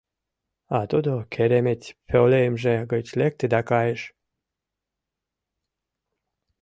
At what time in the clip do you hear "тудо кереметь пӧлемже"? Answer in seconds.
0.91-2.75